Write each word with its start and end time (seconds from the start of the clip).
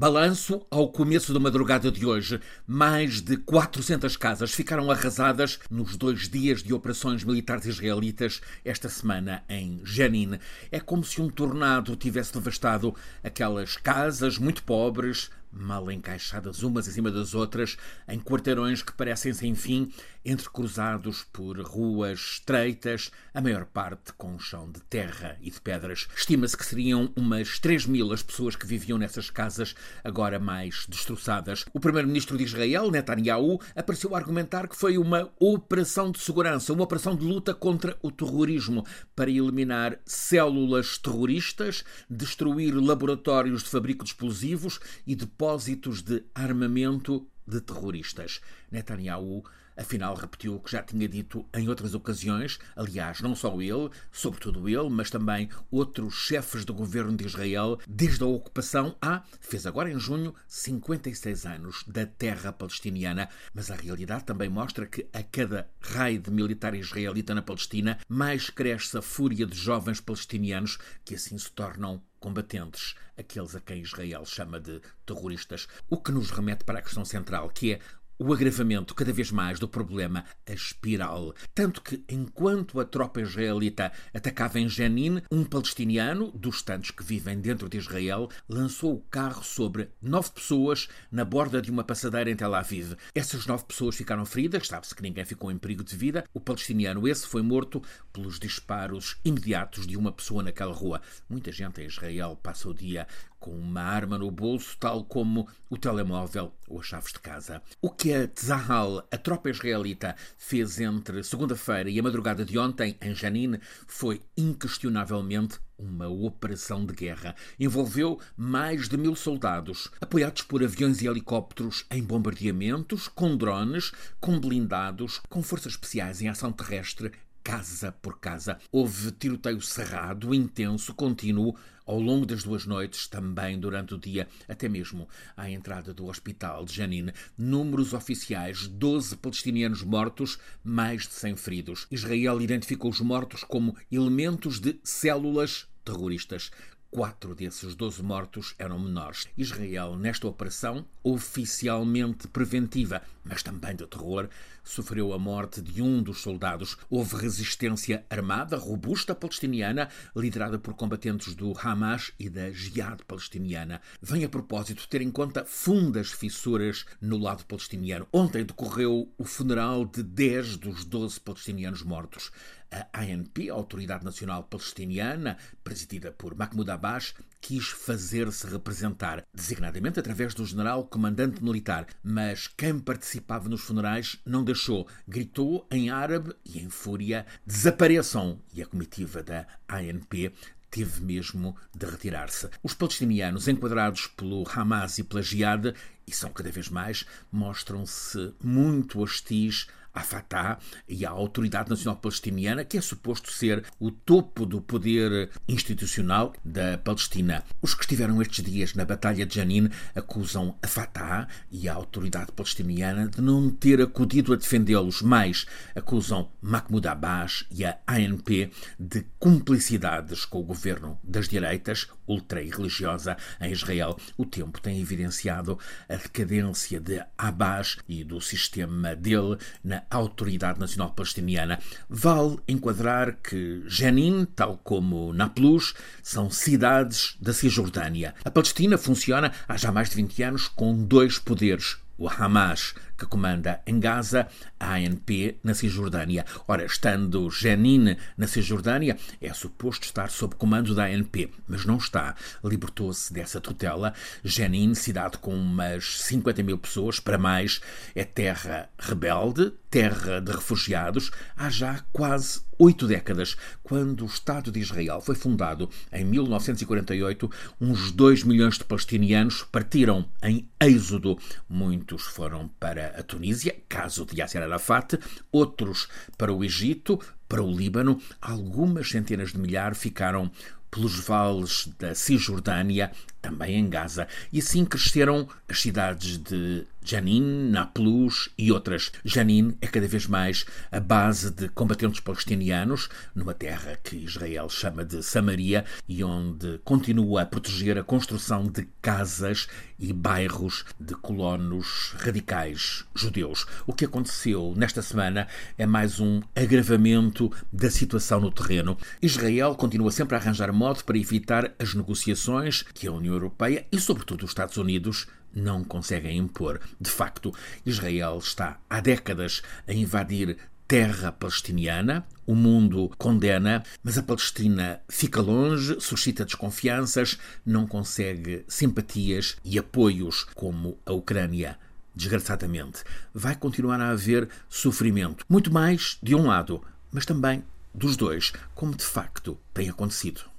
Balanço 0.00 0.66
ao 0.70 0.88
começo 0.88 1.30
da 1.34 1.38
madrugada 1.38 1.92
de 1.92 2.06
hoje. 2.06 2.40
Mais 2.66 3.20
de 3.20 3.36
400 3.36 4.16
casas 4.16 4.50
ficaram 4.50 4.90
arrasadas 4.90 5.58
nos 5.70 5.94
dois 5.94 6.26
dias 6.26 6.62
de 6.62 6.72
operações 6.72 7.22
militares 7.22 7.66
israelitas 7.66 8.40
esta 8.64 8.88
semana 8.88 9.44
em 9.46 9.78
Jenin. 9.84 10.38
É 10.72 10.80
como 10.80 11.04
se 11.04 11.20
um 11.20 11.28
tornado 11.28 11.94
tivesse 11.96 12.32
devastado 12.32 12.94
aquelas 13.22 13.76
casas 13.76 14.38
muito 14.38 14.62
pobres, 14.62 15.28
mal 15.52 15.90
encaixadas 15.90 16.62
umas 16.62 16.86
em 16.86 16.92
cima 16.92 17.10
das 17.10 17.34
outras, 17.34 17.76
em 18.08 18.18
quarteirões 18.18 18.82
que 18.82 18.92
parecem 18.92 19.32
sem 19.32 19.54
fim, 19.54 19.92
entrecruzados 20.24 21.24
por 21.32 21.58
ruas 21.60 22.20
estreitas, 22.32 23.10
a 23.32 23.40
maior 23.40 23.64
parte 23.64 24.12
com 24.12 24.38
chão 24.38 24.70
de 24.70 24.80
terra 24.82 25.36
e 25.40 25.50
de 25.50 25.60
pedras. 25.60 26.08
Estima-se 26.14 26.56
que 26.56 26.64
seriam 26.64 27.10
umas 27.16 27.58
3 27.58 27.86
mil 27.86 28.12
as 28.12 28.22
pessoas 28.22 28.54
que 28.54 28.66
viviam 28.66 28.98
nessas 28.98 29.30
casas, 29.30 29.74
agora 30.04 30.38
mais 30.38 30.86
destroçadas. 30.88 31.64
O 31.72 31.80
primeiro-ministro 31.80 32.36
de 32.36 32.44
Israel, 32.44 32.90
Netanyahu, 32.90 33.60
apareceu 33.74 34.14
a 34.14 34.18
argumentar 34.18 34.68
que 34.68 34.76
foi 34.76 34.98
uma 34.98 35.30
operação 35.38 36.10
de 36.10 36.20
segurança, 36.20 36.72
uma 36.72 36.84
operação 36.84 37.16
de 37.16 37.24
luta 37.24 37.54
contra 37.54 37.96
o 38.02 38.10
terrorismo, 38.10 38.84
para 39.16 39.30
eliminar 39.30 39.98
células 40.04 40.98
terroristas, 40.98 41.84
destruir 42.08 42.74
laboratórios 42.74 43.62
de 43.62 43.70
fabrico 43.70 44.04
de 44.04 44.10
explosivos 44.10 44.78
e 45.06 45.14
de 45.14 45.26
depósitos 45.40 46.02
de 46.02 46.22
armamento 46.34 47.26
de 47.46 47.62
terroristas. 47.62 48.42
Netanyahu 48.70 49.42
afinal 49.74 50.14
repetiu 50.14 50.54
o 50.54 50.60
que 50.60 50.70
já 50.70 50.82
tinha 50.82 51.08
dito 51.08 51.46
em 51.54 51.66
outras 51.66 51.94
ocasiões, 51.94 52.58
aliás, 52.76 53.22
não 53.22 53.34
só 53.34 53.58
ele, 53.62 53.88
sobretudo 54.12 54.68
ele, 54.68 54.90
mas 54.90 55.08
também 55.08 55.48
outros 55.70 56.12
chefes 56.12 56.66
do 56.66 56.74
governo 56.74 57.16
de 57.16 57.24
Israel, 57.24 57.78
desde 57.88 58.22
a 58.22 58.26
ocupação 58.26 58.94
há, 59.00 59.22
fez 59.40 59.64
agora 59.64 59.90
em 59.90 59.98
junho, 59.98 60.34
56 60.46 61.46
anos 61.46 61.84
da 61.86 62.04
terra 62.04 62.52
palestiniana. 62.52 63.30
Mas 63.54 63.70
a 63.70 63.76
realidade 63.76 64.24
também 64.24 64.50
mostra 64.50 64.86
que 64.86 65.08
a 65.10 65.22
cada 65.22 65.70
raid 65.80 66.30
militar 66.30 66.74
israelita 66.74 67.34
na 67.34 67.40
Palestina, 67.40 67.98
mais 68.06 68.50
cresce 68.50 68.98
a 68.98 69.00
fúria 69.00 69.46
de 69.46 69.56
jovens 69.56 70.02
palestinianos 70.02 70.76
que 71.02 71.14
assim 71.14 71.38
se 71.38 71.50
tornam 71.50 72.02
combatentes, 72.20 72.94
aqueles 73.18 73.56
a 73.56 73.60
quem 73.60 73.80
Israel 73.80 74.24
chama 74.24 74.60
de 74.60 74.80
terroristas. 75.04 75.66
O 75.88 76.00
que 76.00 76.12
nos 76.12 76.30
remete 76.30 76.64
para 76.64 76.78
a 76.78 76.82
questão 76.82 77.04
central, 77.04 77.48
que 77.48 77.72
é 77.72 77.80
o 78.20 78.34
agravamento 78.34 78.94
cada 78.94 79.14
vez 79.14 79.32
mais 79.32 79.58
do 79.58 79.66
problema, 79.66 80.26
a 80.46 80.52
espiral. 80.52 81.34
Tanto 81.54 81.80
que, 81.80 82.04
enquanto 82.06 82.78
a 82.78 82.84
tropa 82.84 83.22
israelita 83.22 83.90
atacava 84.12 84.60
em 84.60 84.68
Jenin, 84.68 85.22
um 85.32 85.42
palestiniano, 85.42 86.30
dos 86.32 86.60
tantos 86.60 86.90
que 86.90 87.02
vivem 87.02 87.40
dentro 87.40 87.66
de 87.66 87.78
Israel, 87.78 88.28
lançou 88.46 88.94
o 88.94 89.00
carro 89.00 89.42
sobre 89.42 89.88
nove 90.02 90.30
pessoas 90.32 90.86
na 91.10 91.24
borda 91.24 91.62
de 91.62 91.70
uma 91.70 91.82
passadeira 91.82 92.30
em 92.30 92.36
Tel 92.36 92.54
Aviv. 92.54 92.94
Essas 93.14 93.46
nove 93.46 93.64
pessoas 93.64 93.96
ficaram 93.96 94.26
feridas, 94.26 94.68
sabe-se 94.68 94.94
que 94.94 95.02
ninguém 95.02 95.24
ficou 95.24 95.50
em 95.50 95.56
perigo 95.56 95.82
de 95.82 95.96
vida. 95.96 96.24
O 96.34 96.40
palestiniano 96.40 97.08
esse 97.08 97.26
foi 97.26 97.40
morto 97.40 97.82
pelos 98.12 98.38
disparos 98.38 99.16
imediatos 99.24 99.86
de 99.86 99.96
uma 99.96 100.12
pessoa 100.12 100.42
naquela 100.42 100.74
rua. 100.74 101.00
Muita 101.26 101.50
gente 101.50 101.80
em 101.80 101.86
Israel 101.86 102.38
passa 102.42 102.68
o 102.68 102.74
dia 102.74 103.06
com 103.40 103.50
uma 103.50 103.80
arma 103.80 104.18
no 104.18 104.30
bolso, 104.30 104.76
tal 104.78 105.02
como 105.02 105.48
o 105.70 105.78
telemóvel 105.78 106.52
ou 106.68 106.78
as 106.78 106.86
chaves 106.86 107.12
de 107.12 107.18
casa. 107.18 107.62
O 107.80 107.90
que 107.90 108.12
a 108.12 108.28
Tzahal, 108.28 109.08
a 109.10 109.16
tropa 109.16 109.48
israelita, 109.48 110.14
fez 110.36 110.78
entre 110.78 111.24
segunda-feira 111.24 111.88
e 111.88 111.98
a 111.98 112.02
madrugada 112.02 112.44
de 112.44 112.58
ontem 112.58 112.96
em 113.00 113.14
Janin 113.14 113.58
foi 113.86 114.20
inquestionavelmente 114.36 115.58
uma 115.78 116.08
operação 116.08 116.84
de 116.84 116.92
guerra. 116.92 117.34
Envolveu 117.58 118.20
mais 118.36 118.88
de 118.88 118.98
mil 118.98 119.16
soldados, 119.16 119.90
apoiados 120.00 120.42
por 120.42 120.62
aviões 120.62 121.00
e 121.00 121.06
helicópteros 121.06 121.86
em 121.90 122.02
bombardeamentos, 122.02 123.08
com 123.08 123.34
drones, 123.34 123.90
com 124.20 124.38
blindados, 124.38 125.20
com 125.30 125.42
forças 125.42 125.72
especiais 125.72 126.20
em 126.20 126.28
ação 126.28 126.52
terrestre 126.52 127.10
casa 127.50 127.90
por 127.90 128.20
casa. 128.20 128.58
Houve 128.70 129.10
tiroteio 129.10 129.60
cerrado, 129.60 130.32
intenso, 130.32 130.94
contínuo, 130.94 131.56
ao 131.84 131.98
longo 131.98 132.24
das 132.24 132.44
duas 132.44 132.64
noites, 132.64 133.08
também 133.08 133.58
durante 133.58 133.92
o 133.92 133.98
dia, 133.98 134.28
até 134.48 134.68
mesmo 134.68 135.08
à 135.36 135.50
entrada 135.50 135.92
do 135.92 136.06
hospital 136.06 136.64
de 136.64 136.72
Janine. 136.72 137.12
Números 137.36 137.92
oficiais: 137.92 138.68
12 138.68 139.16
palestinianos 139.16 139.82
mortos, 139.82 140.38
mais 140.62 141.08
de 141.08 141.14
100 141.14 141.36
feridos. 141.36 141.88
Israel 141.90 142.40
identificou 142.40 142.88
os 142.88 143.00
mortos 143.00 143.42
como 143.42 143.76
elementos 143.90 144.60
de 144.60 144.78
células 144.84 145.66
terroristas. 145.84 146.52
Quatro 146.92 147.36
desses 147.36 147.76
12 147.76 148.02
mortos 148.02 148.52
eram 148.58 148.76
menores. 148.76 149.28
Israel, 149.38 149.94
nesta 149.94 150.26
operação, 150.26 150.84
oficialmente 151.04 152.26
preventiva, 152.26 153.00
mas 153.22 153.44
também 153.44 153.76
de 153.76 153.86
terror, 153.86 154.28
sofreu 154.64 155.12
a 155.12 155.18
morte 155.18 155.62
de 155.62 155.80
um 155.80 156.02
dos 156.02 156.20
soldados. 156.20 156.76
Houve 156.90 157.14
resistência 157.14 158.04
armada 158.10 158.56
robusta 158.56 159.14
palestiniana, 159.14 159.88
liderada 160.16 160.58
por 160.58 160.74
combatentes 160.74 161.32
do 161.32 161.56
Hamas 161.56 162.12
e 162.18 162.28
da 162.28 162.50
Jihad 162.50 163.04
palestiniana. 163.06 163.80
Vem 164.02 164.24
a 164.24 164.28
propósito 164.28 164.88
ter 164.88 165.00
em 165.00 165.12
conta 165.12 165.44
fundas 165.44 166.10
fissuras 166.10 166.84
no 167.00 167.18
lado 167.18 167.46
palestiniano. 167.46 168.08
Ontem 168.12 168.44
decorreu 168.44 169.08
o 169.16 169.24
funeral 169.24 169.84
de 169.84 170.02
10 170.02 170.56
dos 170.56 170.84
12 170.84 171.20
palestinianos 171.20 171.84
mortos. 171.84 172.32
A 172.70 173.00
ANP, 173.00 173.50
a 173.50 173.54
Autoridade 173.54 174.04
Nacional 174.04 174.44
Palestiniana, 174.44 175.36
presidida 175.64 176.12
por 176.12 176.36
Mahmoud 176.36 176.70
Abbas, 176.70 177.14
quis 177.40 177.68
fazer-se 177.68 178.46
representar, 178.46 179.24
designadamente 179.34 179.98
através 179.98 180.34
do 180.34 180.46
general 180.46 180.84
comandante 180.84 181.42
militar, 181.42 181.86
mas 182.02 182.46
quem 182.46 182.78
participava 182.78 183.48
nos 183.48 183.62
funerais 183.62 184.20
não 184.24 184.44
deixou. 184.44 184.86
Gritou 185.08 185.66
em 185.70 185.90
árabe 185.90 186.32
e 186.44 186.60
em 186.60 186.70
fúria: 186.70 187.26
desapareçam! 187.44 188.40
E 188.54 188.62
a 188.62 188.66
comitiva 188.66 189.20
da 189.20 189.46
ANP 189.68 190.32
teve 190.70 191.00
mesmo 191.02 191.56
de 191.74 191.86
retirar-se. 191.86 192.48
Os 192.62 192.74
palestinianos, 192.74 193.48
enquadrados 193.48 194.06
pelo 194.06 194.44
Hamas 194.48 194.98
e 194.98 195.02
pela 195.02 195.22
Jihad, 195.22 195.74
e 196.06 196.12
são 196.12 196.32
cada 196.32 196.50
vez 196.50 196.68
mais, 196.68 197.04
mostram-se 197.32 198.32
muito 198.42 199.00
hostis 199.00 199.66
à 199.94 200.00
Fatah 200.00 200.58
e 200.88 201.04
à 201.04 201.10
Autoridade 201.10 201.70
Nacional 201.70 202.00
Palestiniana, 202.00 202.64
que 202.64 202.78
é 202.78 202.80
suposto 202.80 203.30
ser 203.32 203.64
o 203.78 203.90
topo 203.90 204.46
do 204.46 204.60
poder 204.60 205.30
institucional 205.48 206.32
da 206.44 206.78
Palestina. 206.78 207.44
Os 207.60 207.74
que 207.74 207.82
estiveram 207.82 208.20
estes 208.22 208.44
dias 208.44 208.74
na 208.74 208.84
Batalha 208.84 209.26
de 209.26 209.34
Janin 209.34 209.68
acusam 209.94 210.56
a 210.62 210.66
Fatah 210.66 211.28
e 211.50 211.68
a 211.68 211.74
Autoridade 211.74 212.32
Palestiniana 212.32 213.08
de 213.08 213.20
não 213.20 213.50
ter 213.50 213.80
acudido 213.80 214.32
a 214.32 214.36
defendê-los, 214.36 215.02
mas 215.02 215.46
acusam 215.74 216.30
Mahmoud 216.40 216.86
Abbas 216.86 217.46
e 217.50 217.64
a 217.64 217.78
ANP 217.86 218.50
de 218.78 219.04
cumplicidades 219.18 220.24
com 220.24 220.40
o 220.40 220.44
governo 220.44 220.98
das 221.02 221.28
direitas, 221.28 221.88
ultra 222.06 222.42
e 222.42 222.50
religiosa, 222.50 223.16
em 223.40 223.52
Israel. 223.52 223.96
O 224.16 224.24
tempo 224.24 224.60
tem 224.60 224.80
evidenciado 224.80 225.58
a 225.88 225.96
decadência 225.96 226.80
de 226.80 227.02
Abbas 227.16 227.78
e 227.88 228.04
do 228.04 228.20
sistema 228.20 228.94
dele 228.94 229.36
na 229.62 229.79
Autoridade 229.90 230.58
Nacional 230.58 230.90
Palestiniana. 230.90 231.58
Vale 231.88 232.38
enquadrar 232.48 233.16
que 233.16 233.62
Jenin, 233.66 234.26
tal 234.36 234.58
como 234.58 235.12
Nablus, 235.12 235.74
são 236.02 236.30
cidades 236.30 237.16
da 237.20 237.32
Cisjordânia. 237.32 238.14
A 238.24 238.30
Palestina 238.30 238.76
funciona 238.76 239.32
há 239.48 239.56
já 239.56 239.70
mais 239.70 239.90
de 239.90 239.96
20 239.96 240.22
anos 240.22 240.48
com 240.48 240.74
dois 240.84 241.18
poderes, 241.18 241.78
o 241.96 242.08
Hamas, 242.08 242.74
que 243.00 243.06
comanda 243.06 243.62
em 243.66 243.80
Gaza, 243.80 244.28
a 244.58 244.74
ANP 244.74 245.38
na 245.42 245.54
Cisjordânia. 245.54 246.26
Ora, 246.46 246.66
estando 246.66 247.30
Jenin 247.30 247.96
na 248.16 248.26
Cisjordânia, 248.26 248.98
é 249.22 249.32
suposto 249.32 249.86
estar 249.86 250.10
sob 250.10 250.34
comando 250.34 250.74
da 250.74 250.84
ANP, 250.84 251.30
mas 251.48 251.64
não 251.64 251.78
está. 251.78 252.14
Libertou-se 252.44 253.10
dessa 253.10 253.40
tutela. 253.40 253.94
Jenin, 254.22 254.74
cidade 254.74 255.16
com 255.16 255.34
umas 255.34 256.02
50 256.02 256.42
mil 256.42 256.58
pessoas, 256.58 257.00
para 257.00 257.16
mais, 257.16 257.62
é 257.94 258.04
terra 258.04 258.68
rebelde, 258.78 259.50
terra 259.70 260.20
de 260.20 260.32
refugiados, 260.32 261.10
há 261.34 261.48
já 261.48 261.82
quase 261.92 262.42
oito 262.58 262.86
décadas. 262.86 263.36
Quando 263.62 264.02
o 264.02 264.06
Estado 264.06 264.50
de 264.50 264.60
Israel 264.60 265.00
foi 265.00 265.14
fundado 265.14 265.70
em 265.92 266.04
1948, 266.04 267.30
uns 267.60 267.90
2 267.90 268.24
milhões 268.24 268.58
de 268.58 268.64
palestinianos 268.64 269.42
partiram 269.44 270.04
em 270.22 270.46
êxodo. 270.60 271.18
Muitos 271.48 272.02
foram 272.02 272.48
para 272.60 272.89
a 272.96 273.02
Tunísia, 273.02 273.56
caso 273.68 274.04
de 274.04 274.16
Yasser 274.16 274.42
Arafat, 274.42 274.98
outros 275.30 275.88
para 276.16 276.32
o 276.32 276.44
Egito, 276.44 277.00
para 277.28 277.42
o 277.42 277.50
Líbano, 277.50 278.00
algumas 278.20 278.88
centenas 278.90 279.32
de 279.32 279.38
milhares 279.38 279.78
ficaram 279.78 280.30
pelos 280.70 281.00
vales 281.00 281.68
da 281.78 281.94
Cisjordânia, 281.94 282.92
também 283.20 283.56
em 283.56 283.68
Gaza. 283.68 284.08
E 284.32 284.38
assim 284.38 284.64
cresceram 284.64 285.28
as 285.48 285.60
cidades 285.60 286.18
de 286.18 286.66
Janin, 286.82 287.50
Nablus 287.50 288.30
e 288.38 288.50
outras. 288.50 288.90
Janin 289.04 289.56
é 289.60 289.66
cada 289.66 289.86
vez 289.86 290.06
mais 290.06 290.46
a 290.72 290.80
base 290.80 291.30
de 291.30 291.48
combatentes 291.48 292.00
palestinianos, 292.00 292.88
numa 293.14 293.34
terra 293.34 293.78
que 293.82 293.96
Israel 293.96 294.48
chama 294.48 294.84
de 294.84 295.02
Samaria 295.02 295.64
e 295.86 296.02
onde 296.02 296.58
continua 296.64 297.22
a 297.22 297.26
proteger 297.26 297.76
a 297.78 297.84
construção 297.84 298.46
de 298.46 298.66
casas 298.80 299.46
e 299.78 299.92
bairros 299.92 300.64
de 300.78 300.94
colonos 300.94 301.94
radicais 301.98 302.84
judeus. 302.94 303.46
O 303.66 303.72
que 303.72 303.84
aconteceu 303.84 304.54
nesta 304.56 304.82
semana 304.82 305.28
é 305.56 305.66
mais 305.66 306.00
um 306.00 306.20
agravamento 306.34 307.30
da 307.52 307.70
situação 307.70 308.20
no 308.20 308.32
terreno. 308.32 308.76
Israel 309.00 309.54
continua 309.54 309.90
sempre 309.90 310.16
a 310.16 310.18
arranjar 310.18 310.52
modo 310.52 310.82
para 310.84 310.98
evitar 310.98 311.52
as 311.58 311.74
negociações 311.74 312.62
que 312.74 312.86
a 312.86 312.92
União 313.10 313.14
Europeia 313.14 313.66
e, 313.70 313.80
sobretudo, 313.80 314.24
os 314.24 314.30
Estados 314.30 314.56
Unidos 314.56 315.06
não 315.34 315.64
conseguem 315.64 316.16
impor. 316.16 316.60
De 316.80 316.90
facto, 316.90 317.34
Israel 317.66 318.18
está 318.18 318.60
há 318.68 318.80
décadas 318.80 319.42
a 319.66 319.72
invadir 319.72 320.36
terra 320.66 321.10
palestiniana, 321.10 322.06
o 322.24 322.34
mundo 322.34 322.90
condena, 322.96 323.64
mas 323.82 323.98
a 323.98 324.02
Palestina 324.04 324.80
fica 324.88 325.20
longe, 325.20 325.80
suscita 325.80 326.24
desconfianças, 326.24 327.18
não 327.44 327.66
consegue 327.66 328.44
simpatias 328.46 329.36
e 329.44 329.58
apoios 329.58 330.24
como 330.34 330.78
a 330.86 330.92
Ucrânia. 330.92 331.58
Desgraçadamente, 331.92 332.84
vai 333.12 333.34
continuar 333.34 333.80
a 333.80 333.90
haver 333.90 334.28
sofrimento, 334.48 335.24
muito 335.28 335.52
mais 335.52 335.98
de 336.00 336.14
um 336.14 336.26
lado, 336.26 336.62
mas 336.92 337.04
também 337.04 337.42
dos 337.74 337.96
dois, 337.96 338.32
como 338.54 338.76
de 338.76 338.84
facto 338.84 339.36
tem 339.52 339.68
acontecido. 339.68 340.29